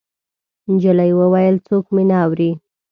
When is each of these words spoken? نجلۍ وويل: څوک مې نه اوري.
نجلۍ 0.71 1.11
وويل: 1.19 1.55
څوک 1.67 1.85
مې 1.93 2.03
نه 2.09 2.15
اوري. 2.23 2.51